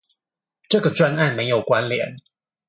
[0.67, 2.15] 這個專案有沒有關聯